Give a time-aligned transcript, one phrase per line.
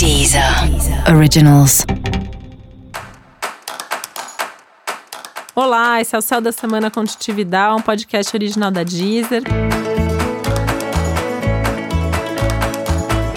[0.00, 0.42] Deezer
[1.14, 1.84] Originals.
[5.54, 9.42] Olá, esse é o Céu da Semana Contitividade, um podcast original da Deezer.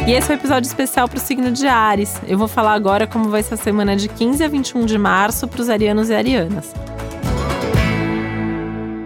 [0.07, 2.21] E esse é o um episódio especial para o signo de Ares.
[2.25, 5.45] Eu vou falar agora como vai ser a semana de 15 a 21 de março
[5.49, 6.73] para os arianos e arianas.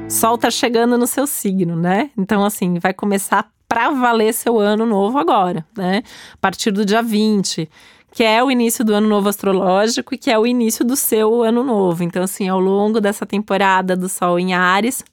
[0.08, 2.12] Sol tá chegando no seu signo, né?
[2.16, 6.04] Então, assim, vai começar para valer seu ano novo agora, né?
[6.34, 7.70] A partir do dia 20,
[8.12, 11.44] que é o início do ano novo astrológico e que é o início do seu
[11.44, 12.04] ano novo.
[12.04, 15.04] Então, assim, ao longo dessa temporada do Sol em Ares,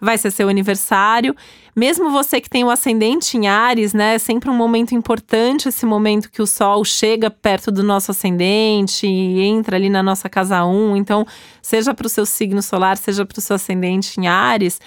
[0.00, 1.34] vai ser seu aniversário.
[1.74, 4.14] Mesmo você que tem o ascendente em Ares, né?
[4.14, 9.06] É sempre um momento importante esse momento que o Sol chega perto do nosso ascendente
[9.06, 10.96] e entra ali na nossa casa 1.
[10.96, 11.26] Então,
[11.60, 14.80] seja para o seu signo solar, seja para o seu ascendente em Ares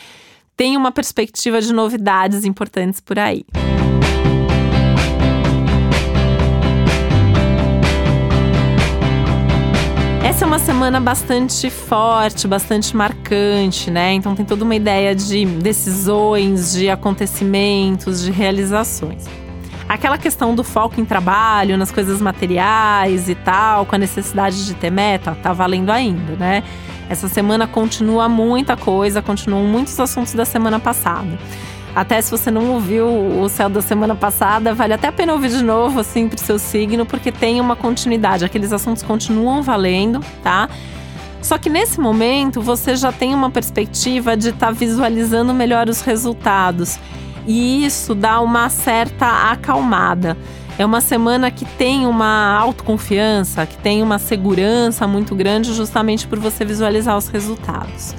[0.62, 3.44] tem uma perspectiva de novidades importantes por aí.
[10.24, 14.14] Essa é uma semana bastante forte, bastante marcante, né?
[14.14, 19.26] Então tem toda uma ideia de decisões, de acontecimentos, de realizações.
[19.90, 24.76] Aquela questão do foco em trabalho, nas coisas materiais e tal, com a necessidade de
[24.76, 26.64] ter meta, tá valendo ainda, né?
[27.10, 31.38] Essa semana continua muita coisa, continuam muitos assuntos da semana passada.
[31.94, 35.50] Até se você não ouviu o céu da semana passada, vale até a pena ouvir
[35.50, 38.46] de novo, assim, pro seu signo, porque tem uma continuidade.
[38.46, 40.70] Aqueles assuntos continuam valendo, tá?
[41.42, 46.02] Só que nesse momento você já tem uma perspectiva de estar tá visualizando melhor os
[46.02, 46.98] resultados.
[47.46, 50.38] E isso dá uma certa acalmada.
[50.82, 56.40] É uma semana que tem uma autoconfiança, que tem uma segurança muito grande, justamente por
[56.40, 58.16] você visualizar os resultados.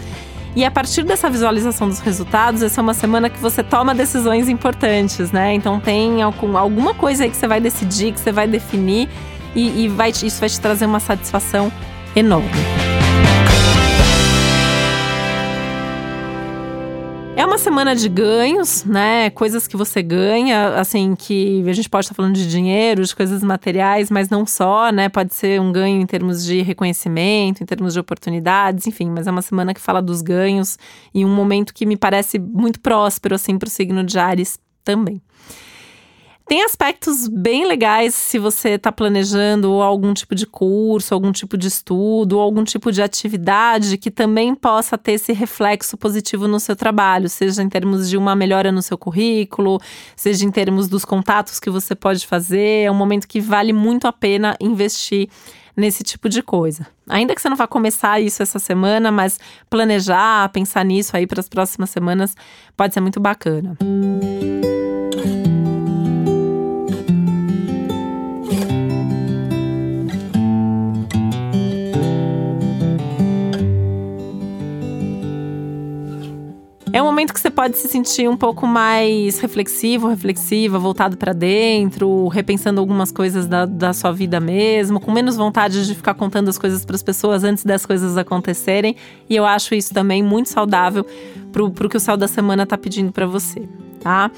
[0.55, 4.48] E a partir dessa visualização dos resultados, essa é uma semana que você toma decisões
[4.48, 5.52] importantes, né?
[5.55, 9.08] Então tem alguma coisa aí que você vai decidir, que você vai definir,
[9.56, 11.72] e, e vai, isso vai te trazer uma satisfação
[12.14, 13.02] enorme.
[17.62, 19.30] Semana de ganhos, né?
[19.30, 23.40] Coisas que você ganha, assim, que a gente pode estar falando de dinheiro, de coisas
[23.40, 25.08] materiais, mas não só, né?
[25.08, 29.30] Pode ser um ganho em termos de reconhecimento, em termos de oportunidades, enfim, mas é
[29.30, 30.77] uma semana que fala dos ganhos
[31.14, 35.22] e um momento que me parece muito próspero, assim, para o signo de Ares também.
[36.52, 41.67] Tem aspectos bem legais se você está planejando algum tipo de curso, algum tipo de
[41.67, 47.27] estudo, algum tipo de atividade que também possa ter esse reflexo positivo no seu trabalho,
[47.27, 49.80] seja em termos de uma melhora no seu currículo,
[50.14, 52.84] seja em termos dos contatos que você pode fazer.
[52.84, 55.30] É um momento que vale muito a pena investir
[55.74, 56.86] nesse tipo de coisa.
[57.08, 59.40] Ainda que você não vá começar isso essa semana, mas
[59.70, 62.36] planejar, pensar nisso aí para as próximas semanas
[62.77, 63.79] pode ser muito bacana.
[63.83, 64.61] Música
[76.95, 81.33] É um momento que você pode se sentir um pouco mais reflexivo, reflexiva, voltado para
[81.33, 86.51] dentro, repensando algumas coisas da, da sua vida mesmo, com menos vontade de ficar contando
[86.51, 88.95] as coisas para as pessoas antes das coisas acontecerem.
[89.27, 91.07] E eu acho isso também muito saudável
[91.51, 93.67] pro, pro que o céu da semana tá pedindo para você.
[93.98, 94.31] Tá?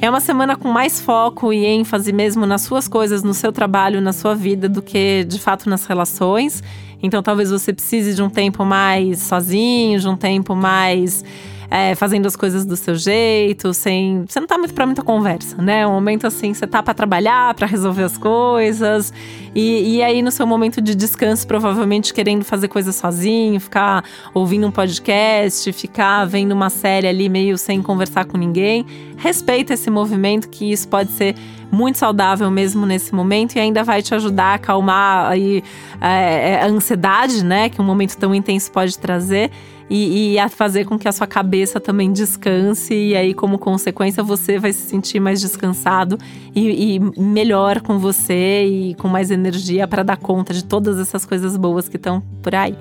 [0.00, 4.00] É uma semana com mais foco e ênfase mesmo nas suas coisas, no seu trabalho,
[4.00, 6.60] na sua vida, do que de fato nas relações.
[7.00, 11.22] Então talvez você precise de um tempo mais sozinho, de um tempo mais
[11.70, 14.24] é, fazendo as coisas do seu jeito, sem.
[14.26, 15.86] Você não tá muito pra muita conversa, né?
[15.86, 19.12] Um momento assim, você tá para trabalhar, para resolver as coisas.
[19.54, 24.04] E, e aí, no seu momento de descanso, provavelmente querendo fazer coisas sozinho, ficar
[24.34, 28.84] ouvindo um podcast, ficar vendo uma série ali meio sem conversar com ninguém.
[29.16, 31.36] Respeita esse movimento, que isso pode ser
[31.70, 35.62] muito saudável mesmo nesse momento e ainda vai te ajudar a acalmar aí,
[36.00, 37.68] é, é a ansiedade, né?
[37.68, 39.52] Que um momento tão intenso pode trazer
[39.90, 42.94] e, e, a fazer com que a sua cabeça também descanse.
[42.94, 46.16] E aí, como consequência, você vai se sentir mais descansado
[46.54, 51.26] e, e melhor com você e com mais energia para dar conta de todas essas
[51.26, 52.76] coisas boas que estão por aí.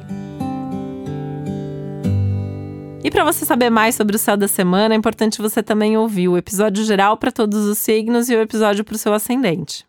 [3.04, 6.28] E para você saber mais sobre o céu da semana, é importante você também ouvir
[6.28, 9.89] o episódio geral para todos os signos e o episódio para o seu ascendente.